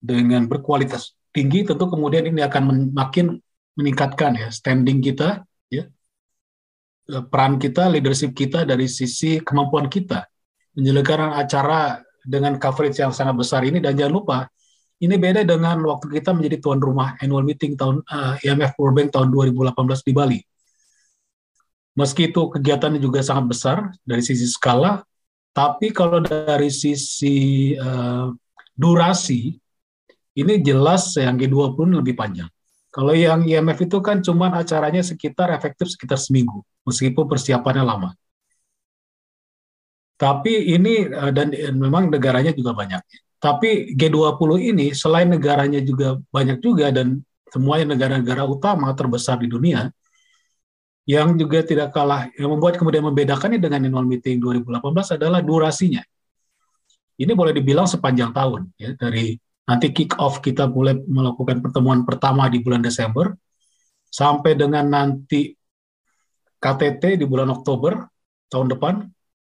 dengan 0.00 0.48
berkualitas 0.48 1.12
tinggi, 1.34 1.68
tentu 1.68 1.92
kemudian 1.92 2.24
ini 2.24 2.40
akan 2.40 2.94
makin 2.96 3.36
meningkatkan 3.76 4.32
ya 4.38 4.48
standing 4.48 5.04
kita, 5.04 5.44
ya 5.68 5.84
peran 7.28 7.60
kita, 7.60 7.92
leadership 7.92 8.32
kita 8.32 8.64
dari 8.64 8.88
sisi 8.88 9.44
kemampuan 9.44 9.92
kita 9.92 10.24
menyelenggarakan 10.72 11.36
acara 11.36 12.00
dengan 12.24 12.56
coverage 12.56 13.00
yang 13.00 13.12
sangat 13.12 13.36
besar 13.36 13.60
ini 13.64 13.78
dan 13.80 13.92
jangan 13.92 14.12
lupa 14.12 14.38
ini 14.96 15.14
beda 15.20 15.44
dengan 15.44 15.76
waktu 15.84 16.08
kita 16.08 16.32
menjadi 16.32 16.56
tuan 16.56 16.80
rumah 16.80 17.20
annual 17.20 17.44
meeting 17.44 17.76
tahun 17.76 18.00
uh, 18.08 18.40
IMF 18.40 18.72
World 18.80 18.94
Bank 18.96 19.08
tahun 19.12 19.28
2018 19.28 19.76
di 20.08 20.12
Bali. 20.16 20.40
Meski 21.96 22.28
itu 22.32 22.48
kegiatannya 22.52 23.00
juga 23.00 23.20
sangat 23.24 23.44
besar 23.48 23.76
dari 24.04 24.20
sisi 24.20 24.44
skala, 24.48 25.04
tapi 25.52 25.92
kalau 25.92 26.20
dari 26.20 26.68
sisi 26.68 27.72
uh, 27.76 28.28
durasi, 28.76 29.56
ini 30.36 30.54
jelas 30.60 31.16
yang 31.16 31.40
G20 31.40 31.96
lebih 31.96 32.12
panjang. 32.12 32.48
Kalau 32.92 33.12
yang 33.12 33.44
IMF 33.44 33.88
itu 33.88 34.00
kan 34.00 34.20
cuma 34.24 34.52
acaranya 34.52 35.04
sekitar 35.04 35.52
efektif 35.52 35.92
sekitar 35.92 36.20
seminggu, 36.20 36.64
meskipun 36.84 37.24
persiapannya 37.28 37.84
lama. 37.84 38.10
Tapi 40.16 40.72
ini 40.72 41.04
uh, 41.08 41.32
dan 41.32 41.52
memang 41.76 42.08
negaranya 42.08 42.52
juga 42.52 42.72
banyak. 42.72 43.25
Tapi 43.36 43.92
G20 43.92 44.50
ini 44.72 44.86
selain 44.96 45.28
negaranya 45.28 45.78
juga 45.84 46.16
banyak 46.32 46.58
juga 46.64 46.88
dan 46.88 47.20
semuanya 47.52 47.94
negara-negara 47.94 48.42
utama 48.48 48.90
terbesar 48.96 49.38
di 49.38 49.48
dunia 49.48 49.92
yang 51.06 51.38
juga 51.38 51.62
tidak 51.62 51.94
kalah 51.94 52.26
yang 52.34 52.50
membuat 52.50 52.74
kemudian 52.74 53.06
membedakannya 53.06 53.62
dengan 53.62 53.86
annual 53.86 54.02
meeting 54.02 54.42
2018 54.42 55.16
adalah 55.20 55.38
durasinya. 55.38 56.02
Ini 57.16 57.32
boleh 57.32 57.54
dibilang 57.54 57.86
sepanjang 57.86 58.34
tahun 58.34 58.74
ya 58.76 58.92
dari 58.98 59.38
nanti 59.66 59.86
kick 59.94 60.18
off 60.18 60.42
kita 60.42 60.66
mulai 60.66 60.98
melakukan 61.06 61.62
pertemuan 61.62 62.02
pertama 62.02 62.50
di 62.50 62.58
bulan 62.60 62.82
Desember 62.82 63.32
sampai 64.10 64.58
dengan 64.58 64.84
nanti 64.86 65.54
KTT 66.58 67.22
di 67.22 67.24
bulan 67.24 67.54
Oktober 67.54 68.02
tahun 68.50 68.74
depan 68.74 68.94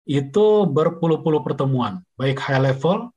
itu 0.07 0.47
berpuluh-puluh 0.67 1.43
pertemuan 1.43 2.03
baik 2.19 2.39
high 2.43 2.63
level 2.63 3.11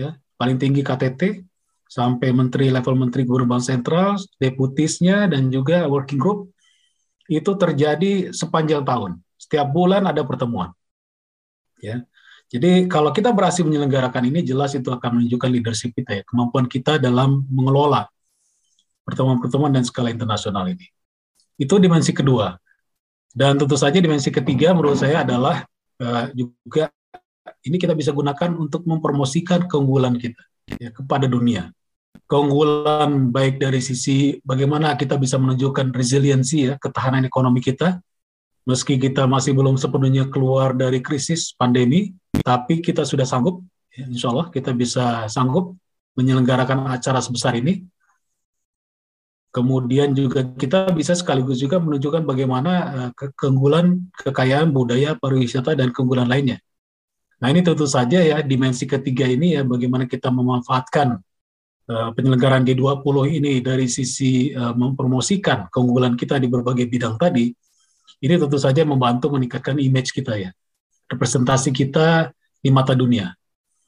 ya 0.00 0.16
paling 0.40 0.56
tinggi 0.56 0.80
KTT 0.80 1.44
sampai 1.90 2.30
menteri 2.32 2.72
level 2.72 2.94
menteri 2.96 3.26
gubernur 3.26 3.58
bank 3.58 3.66
sentral, 3.66 4.14
deputisnya 4.38 5.26
dan 5.26 5.50
juga 5.50 5.84
working 5.90 6.16
group 6.16 6.54
itu 7.26 7.50
terjadi 7.58 8.30
sepanjang 8.30 8.86
tahun. 8.86 9.18
Setiap 9.34 9.68
bulan 9.68 10.06
ada 10.06 10.22
pertemuan. 10.22 10.70
Ya. 11.82 12.06
Jadi 12.50 12.90
kalau 12.90 13.14
kita 13.14 13.30
berhasil 13.30 13.62
menyelenggarakan 13.62 14.26
ini 14.26 14.42
jelas 14.42 14.74
itu 14.74 14.90
akan 14.90 15.22
menunjukkan 15.22 15.50
leadership 15.50 15.94
kita 15.94 16.18
ya, 16.18 16.22
kemampuan 16.26 16.66
kita 16.66 16.98
dalam 16.98 17.46
mengelola 17.46 18.10
pertemuan-pertemuan 19.06 19.70
dan 19.70 19.86
skala 19.86 20.10
internasional 20.10 20.66
ini. 20.66 20.86
Itu 21.58 21.78
dimensi 21.78 22.10
kedua. 22.10 22.58
Dan 23.30 23.54
tentu 23.54 23.78
saja 23.78 24.02
dimensi 24.02 24.34
ketiga 24.34 24.74
menurut 24.74 24.98
saya 24.98 25.22
adalah 25.22 25.62
uh, 26.02 26.26
juga 26.34 26.90
ini 27.66 27.76
kita 27.76 27.96
bisa 27.96 28.12
gunakan 28.12 28.56
untuk 28.56 28.84
mempromosikan 28.84 29.66
keunggulan 29.66 30.16
kita 30.16 30.42
ya, 30.78 30.90
kepada 30.92 31.26
dunia. 31.26 31.72
Keunggulan 32.30 33.30
baik 33.34 33.58
dari 33.58 33.82
sisi 33.82 34.38
bagaimana 34.46 34.94
kita 34.94 35.18
bisa 35.18 35.38
menunjukkan 35.38 35.90
resiliensi 35.90 36.70
ya, 36.70 36.74
ketahanan 36.78 37.26
ekonomi 37.26 37.58
kita, 37.58 37.98
meski 38.66 38.98
kita 39.00 39.26
masih 39.26 39.54
belum 39.54 39.74
sepenuhnya 39.74 40.30
keluar 40.30 40.74
dari 40.74 41.02
krisis 41.02 41.50
pandemi, 41.58 42.14
tapi 42.44 42.78
kita 42.78 43.02
sudah 43.02 43.26
sanggup 43.26 43.66
insya 43.98 44.30
Allah 44.30 44.46
kita 44.48 44.70
bisa 44.70 45.26
sanggup 45.26 45.74
menyelenggarakan 46.14 46.86
acara 46.90 47.18
sebesar 47.18 47.58
ini. 47.58 47.82
Kemudian 49.50 50.14
juga 50.14 50.46
kita 50.46 50.94
bisa 50.94 51.10
sekaligus 51.18 51.58
juga 51.58 51.82
menunjukkan 51.82 52.22
bagaimana 52.22 52.72
uh, 53.10 53.10
keunggulan 53.34 54.06
kekayaan 54.14 54.70
budaya 54.70 55.18
pariwisata 55.18 55.74
dan 55.74 55.90
keunggulan 55.90 56.30
lainnya. 56.30 56.62
Nah 57.40 57.48
ini 57.48 57.64
tentu 57.64 57.88
saja 57.88 58.20
ya 58.20 58.44
dimensi 58.44 58.84
ketiga 58.84 59.24
ini 59.24 59.56
ya 59.56 59.64
bagaimana 59.64 60.04
kita 60.04 60.28
memanfaatkan 60.28 61.16
uh, 61.88 62.10
penyelenggaraan 62.12 62.68
G20 62.68 63.16
ini 63.40 63.64
dari 63.64 63.88
sisi 63.88 64.52
uh, 64.52 64.76
mempromosikan 64.76 65.72
keunggulan 65.72 66.20
kita 66.20 66.36
di 66.36 66.52
berbagai 66.52 66.84
bidang 66.84 67.16
tadi. 67.16 67.48
Ini 68.20 68.36
tentu 68.36 68.60
saja 68.60 68.84
membantu 68.84 69.32
meningkatkan 69.32 69.80
image 69.80 70.12
kita 70.12 70.36
ya, 70.36 70.52
representasi 71.08 71.72
kita 71.72 72.28
di 72.60 72.68
mata 72.68 72.92
dunia. 72.92 73.32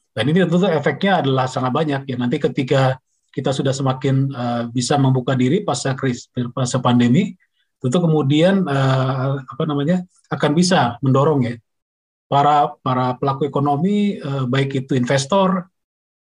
Dan 0.09 0.33
ini 0.33 0.41
tentu 0.49 0.65
efeknya 0.65 1.21
adalah 1.21 1.45
sangat 1.45 1.69
banyak 1.69 2.01
ya. 2.09 2.17
Nanti 2.17 2.41
ketika 2.41 2.97
kita 3.29 3.53
sudah 3.53 3.69
semakin 3.69 4.33
uh, 4.33 4.63
bisa 4.73 4.97
membuka 4.97 5.37
diri 5.37 5.61
pasca 5.61 5.93
kris 5.93 6.25
pasca 6.33 6.81
pandemi, 6.81 7.37
tentu 7.77 8.01
kemudian 8.01 8.65
uh, 8.65 9.45
apa 9.45 9.63
namanya 9.69 10.01
akan 10.33 10.51
bisa 10.57 10.97
mendorong 11.05 11.45
ya 11.45 11.53
para 12.33 12.73
para 12.81 13.13
pelaku 13.21 13.45
ekonomi 13.45 14.17
uh, 14.17 14.49
baik 14.49 14.81
itu 14.81 14.97
investor 14.97 15.69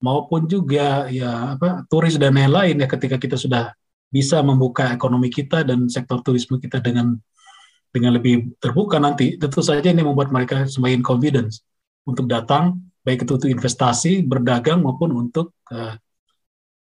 maupun 0.02 0.50
juga 0.50 1.07
ya 1.07 1.55
apa 1.55 1.87
turis 1.87 2.19
dan 2.19 2.35
lain-lain 2.35 2.83
ya 2.83 2.90
ketika 2.90 3.14
kita 3.14 3.38
sudah 3.38 3.71
bisa 4.11 4.43
membuka 4.43 4.90
ekonomi 4.90 5.31
kita 5.31 5.62
dan 5.62 5.87
sektor 5.87 6.19
turisme 6.26 6.59
kita 6.59 6.83
dengan 6.83 7.14
dengan 7.95 8.19
lebih 8.19 8.59
terbuka 8.59 8.99
nanti 8.99 9.38
tentu 9.38 9.62
saja 9.62 9.87
ini 9.87 10.02
membuat 10.02 10.35
mereka 10.35 10.67
semakin 10.67 10.99
confidence 10.99 11.62
untuk 12.02 12.26
datang 12.26 12.83
baik 13.07 13.23
itu 13.23 13.38
untuk 13.38 13.50
investasi 13.55 14.26
berdagang 14.26 14.83
maupun 14.83 15.14
untuk 15.14 15.55
uh, 15.71 15.95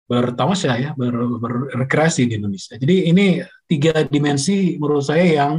bertamasya 0.09 0.73
ya, 0.81 0.91
ber, 0.97 1.13
berrekreasi 1.37 2.25
di 2.25 2.41
Indonesia. 2.41 2.81
Jadi 2.81 3.13
ini 3.13 3.45
tiga 3.69 3.93
dimensi 4.09 4.81
menurut 4.81 5.05
saya 5.05 5.27
yang 5.45 5.53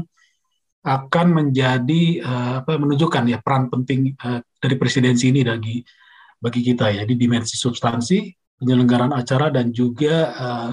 akan 0.80 1.28
menjadi 1.36 2.24
uh, 2.24 2.54
apa 2.64 2.80
menunjukkan 2.80 3.28
ya 3.28 3.44
peran 3.44 3.68
penting 3.68 4.16
uh, 4.24 4.40
dari 4.64 4.76
presidensi 4.80 5.28
ini 5.28 5.44
bagi 5.44 5.84
bagi 6.40 6.62
kita 6.64 6.88
ya 6.96 7.04
di 7.04 7.20
dimensi 7.20 7.60
substansi 7.60 8.32
penyelenggaraan 8.60 9.12
acara 9.12 9.52
dan 9.52 9.76
juga 9.76 10.16
uh, 10.32 10.72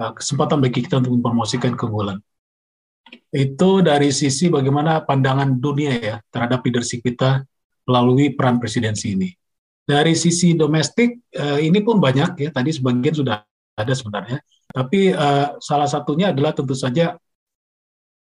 uh, 0.00 0.12
kesempatan 0.12 0.60
bagi 0.60 0.84
kita 0.84 1.00
untuk 1.00 1.20
mempromosikan 1.20 1.72
keunggulan. 1.72 2.20
Itu 3.32 3.80
dari 3.80 4.12
sisi 4.12 4.52
bagaimana 4.52 5.04
pandangan 5.04 5.56
dunia 5.56 5.92
ya 5.96 6.16
terhadap 6.28 6.60
leadership 6.64 7.00
kita 7.00 7.44
melalui 7.88 8.32
peran 8.32 8.60
presidensi 8.60 9.16
ini. 9.16 9.32
Dari 9.84 10.16
sisi 10.16 10.52
domestik 10.56 11.32
uh, 11.36 11.60
ini 11.60 11.80
pun 11.80 11.96
banyak 11.96 12.40
ya 12.44 12.50
tadi 12.52 12.72
sebagian 12.72 13.16
sudah 13.16 13.40
ada 13.76 13.92
sebenarnya. 13.92 14.40
Tapi 14.68 15.12
uh, 15.12 15.56
salah 15.60 15.88
satunya 15.88 16.32
adalah 16.32 16.52
tentu 16.56 16.72
saja 16.76 17.16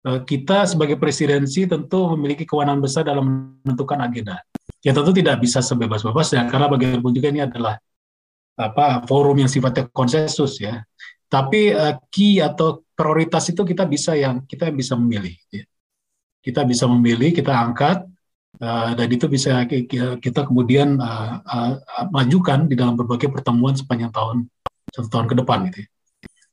kita 0.03 0.67
sebagai 0.67 0.99
presidensi 0.99 1.63
tentu 1.71 2.11
memiliki 2.19 2.43
kewenangan 2.43 2.83
besar 2.83 3.03
dalam 3.07 3.55
menentukan 3.63 4.03
agenda. 4.03 4.43
Ya 4.83 4.91
tentu 4.91 5.15
tidak 5.15 5.39
bisa 5.39 5.63
sebebas-bebasnya 5.63 6.51
karena 6.51 6.67
bagaimanapun 6.67 7.15
juga 7.15 7.31
ini 7.31 7.47
adalah 7.47 7.79
apa 8.59 9.07
forum 9.07 9.39
yang 9.39 9.51
sifatnya 9.51 9.87
konsensus 9.95 10.59
ya. 10.59 10.83
Tapi 11.31 11.71
uh, 11.73 11.97
key 12.11 12.43
atau 12.43 12.83
prioritas 12.93 13.47
itu 13.49 13.63
kita 13.63 13.87
bisa 13.87 14.19
yang 14.19 14.43
kita 14.45 14.69
bisa 14.75 14.99
memilih. 14.99 15.39
Ya. 15.55 15.65
Kita 16.43 16.67
bisa 16.67 16.91
memilih, 16.91 17.31
kita 17.31 17.55
angkat 17.55 18.11
Uh, 18.61 18.93
dan 18.93 19.09
itu 19.09 19.27
bisa 19.33 19.65
kita 20.21 20.45
kemudian 20.45 21.01
uh, 21.01 21.41
uh, 21.41 21.73
majukan 22.13 22.69
di 22.69 22.77
dalam 22.77 23.01
berbagai 23.01 23.33
pertemuan 23.33 23.73
sepanjang 23.73 24.13
tahun 24.13 24.45
satu 24.93 25.09
tahun 25.09 25.27
ke 25.33 25.35
depan 25.41 25.59
gitu. 25.73 25.79
Ya. 25.83 25.92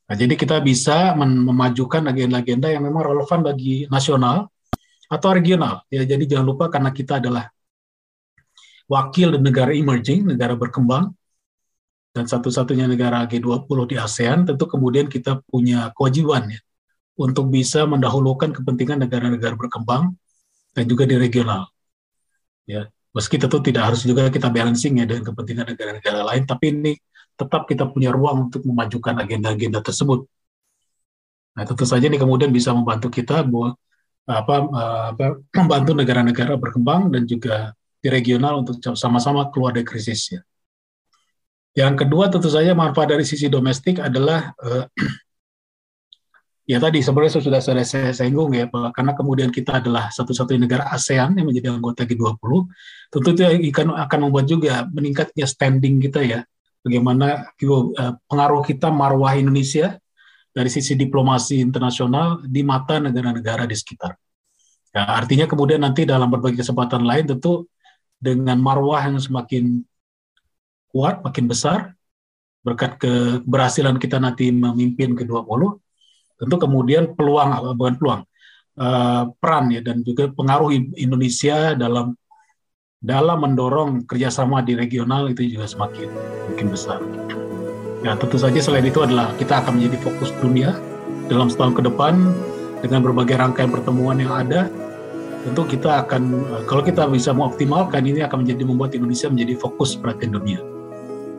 Nah, 0.09 0.15
jadi 0.17 0.33
kita 0.33 0.57
bisa 0.65 1.13
memajukan 1.13 2.01
agenda-agenda 2.09 2.73
yang 2.73 2.81
memang 2.81 3.05
relevan 3.05 3.45
bagi 3.45 3.85
nasional 3.93 4.49
atau 5.05 5.29
regional. 5.37 5.85
Ya, 5.93 6.01
jadi 6.01 6.25
jangan 6.25 6.45
lupa 6.49 6.65
karena 6.73 6.89
kita 6.89 7.21
adalah 7.21 7.53
wakil 8.89 9.37
negara 9.37 9.69
emerging, 9.69 10.25
negara 10.25 10.57
berkembang, 10.57 11.13
dan 12.09 12.25
satu-satunya 12.25 12.89
negara 12.89 13.21
G20 13.29 13.77
di 13.85 13.95
ASEAN, 14.01 14.49
tentu 14.49 14.65
kemudian 14.65 15.05
kita 15.05 15.45
punya 15.45 15.93
kewajiban 15.93 16.49
ya 16.49 16.59
untuk 17.19 17.51
bisa 17.51 17.83
mendahulukan 17.83 18.55
kepentingan 18.55 19.03
negara-negara 19.03 19.53
berkembang 19.59 20.15
dan 20.71 20.83
juga 20.87 21.03
di 21.03 21.19
regional 21.19 21.67
ya 22.63 22.87
meski 23.11 23.35
tentu 23.35 23.59
tidak 23.59 23.91
harus 23.91 24.07
juga 24.07 24.31
kita 24.31 24.47
balancing 24.47 25.03
ya 25.03 25.05
dengan 25.09 25.27
kepentingan 25.27 25.75
negara-negara 25.75 26.19
lain 26.23 26.43
tapi 26.47 26.65
ini 26.71 26.93
tetap 27.39 27.63
kita 27.71 27.87
punya 27.87 28.11
ruang 28.11 28.51
untuk 28.51 28.67
memajukan 28.67 29.15
agenda-agenda 29.23 29.79
tersebut 29.79 30.27
nah 31.55 31.63
tentu 31.63 31.87
saja 31.87 32.05
ini 32.11 32.19
kemudian 32.19 32.51
bisa 32.51 32.75
membantu 32.75 33.07
kita 33.07 33.41
bahwa 33.47 33.79
apa, 34.29 34.55
apa 35.15 35.25
membantu 35.59 35.97
negara-negara 35.97 36.53
berkembang 36.59 37.09
dan 37.09 37.25
juga 37.25 37.73
di 37.99 38.07
regional 38.07 38.63
untuk 38.63 38.79
sama-sama 38.95 39.51
keluar 39.51 39.75
dari 39.75 39.83
krisis 39.83 40.39
ya. 40.39 40.41
Yang 41.75 42.05
kedua 42.05 42.31
tentu 42.31 42.47
saja 42.47 42.71
manfaat 42.73 43.13
dari 43.13 43.27
sisi 43.27 43.51
domestik 43.51 43.99
adalah 43.99 44.55
uh, 44.57 44.87
ya 46.71 46.77
tadi 46.79 47.01
sebenarnya 47.01 47.41
sudah 47.41 47.61
saya, 47.61 48.13
singgung 48.13 48.53
ya 48.55 48.69
karena 48.69 49.13
kemudian 49.17 49.49
kita 49.49 49.81
adalah 49.81 50.13
satu-satunya 50.13 50.69
negara 50.69 50.85
ASEAN 50.93 51.37
yang 51.37 51.49
menjadi 51.49 51.73
anggota 51.73 52.05
G20 52.05 52.51
tentu 53.09 53.29
itu 53.33 53.41
akan 53.89 54.19
membuat 54.21 54.45
juga 54.45 54.85
meningkatnya 54.85 55.49
standing 55.49 55.97
kita 55.97 56.21
ya 56.21 56.39
bagaimana 56.89 57.53
eh, 57.53 58.13
pengaruh 58.25 58.65
kita 58.65 58.89
marwah 58.89 59.37
Indonesia 59.37 60.01
dari 60.49 60.73
sisi 60.73 60.97
diplomasi 60.97 61.61
internasional 61.61 62.41
di 62.41 62.65
mata 62.65 62.97
negara-negara 62.97 63.69
di 63.69 63.77
sekitar. 63.77 64.17
Ya, 64.89 65.05
artinya 65.05 65.45
kemudian 65.45 65.85
nanti 65.85 66.09
dalam 66.09 66.33
berbagai 66.33 66.65
kesempatan 66.65 67.05
lain 67.05 67.29
tentu 67.29 67.69
dengan 68.17 68.57
marwah 68.57 69.05
yang 69.05 69.21
semakin 69.21 69.85
kuat, 70.89 71.21
makin 71.21 71.45
besar 71.45 71.93
berkat 72.59 72.99
keberhasilan 72.99 73.95
kita 73.95 74.19
nanti 74.19 74.51
memimpin 74.51 75.15
G20 75.15 75.79
tentu 76.39 76.55
kemudian 76.59 77.15
peluang 77.15 77.75
bukan 77.75 77.95
peluang 77.95 78.21
uh, 78.79 79.23
peran 79.39 79.71
ya 79.71 79.79
dan 79.83 80.03
juga 80.03 80.27
pengaruh 80.31 80.71
Indonesia 80.99 81.75
dalam 81.75 82.15
dalam 82.99 83.37
mendorong 83.39 84.03
kerjasama 84.03 84.59
di 84.59 84.75
regional 84.75 85.31
itu 85.31 85.55
juga 85.55 85.71
semakin 85.71 86.11
mungkin 86.59 86.75
besar. 86.75 86.99
Ya 88.03 88.19
tentu 88.19 88.35
saja 88.35 88.59
selain 88.59 88.83
itu 88.83 88.99
adalah 88.99 89.31
kita 89.39 89.63
akan 89.63 89.79
menjadi 89.79 90.11
fokus 90.11 90.35
dunia 90.43 90.75
dalam 91.31 91.47
setahun 91.47 91.79
ke 91.79 91.87
depan 91.87 92.19
dengan 92.83 92.99
berbagai 92.99 93.39
rangkaian 93.39 93.71
pertemuan 93.71 94.19
yang 94.19 94.35
ada. 94.35 94.67
Tentu 95.47 95.63
kita 95.71 96.03
akan 96.03 96.35
eh, 96.35 96.63
kalau 96.67 96.83
kita 96.83 97.07
bisa 97.07 97.31
mengoptimalkan 97.31 98.03
ini 98.03 98.27
akan 98.27 98.43
menjadi 98.43 98.63
membuat 98.67 98.91
Indonesia 98.91 99.31
menjadi 99.31 99.55
fokus 99.55 99.95
perhatian 99.95 100.35
dunia. 100.35 100.59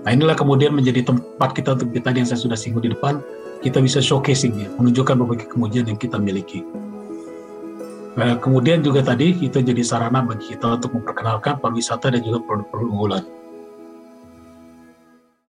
Nah 0.09 0.16
inilah 0.16 0.33
kemudian 0.33 0.72
menjadi 0.72 1.04
tempat 1.04 1.52
kita 1.52 1.76
untuk 1.76 1.92
kita 1.92 2.16
yang 2.16 2.24
saya 2.24 2.40
sudah 2.40 2.56
singgung 2.56 2.80
di 2.80 2.96
depan 2.96 3.20
kita 3.61 3.76
bisa 3.85 4.00
showcasing 4.00 4.56
ya, 4.56 4.72
menunjukkan 4.80 5.20
berbagai 5.20 5.52
kemudian 5.52 5.85
yang 5.85 6.00
kita 6.00 6.16
miliki. 6.16 6.64
Nah, 8.16 8.40
kemudian 8.40 8.80
juga 8.80 9.04
tadi 9.04 9.37
kita 9.37 9.61
jadi 9.61 9.85
sarana 9.85 10.24
bagi 10.24 10.56
kita 10.56 10.80
untuk 10.80 10.96
memperkenalkan 10.96 11.61
pariwisata 11.61 12.09
dan 12.09 12.24
juga 12.24 12.40
produk-produk 12.40 12.88
unggulan. 12.88 13.24